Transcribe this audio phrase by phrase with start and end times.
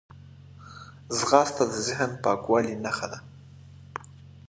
[1.17, 3.19] ځغاسته د ذهن پاکوالي نښه ده